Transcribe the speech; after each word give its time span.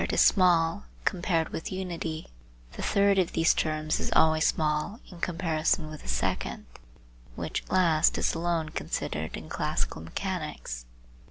18 0.03 0.15
is 0.15 0.21
small 0.21 0.85
compared 1.05 1.49
with 1.49 1.71
unity, 1.71 2.27
the 2.71 2.81
third 2.81 3.19
of 3.19 3.33
these 3.33 3.53
terms 3.53 3.99
is 3.99 4.09
always 4.15 4.47
small 4.47 4.99
in 5.11 5.19
comparison 5.19 5.91
with 5.91 6.01
the 6.01 6.07
second, 6.07 6.65
which 7.35 7.63
last 7.69 8.17
is 8.17 8.33
alone 8.33 8.69
considered 8.69 9.37
in 9.37 9.47
classical 9.47 10.01
mechanics. 10.01 10.87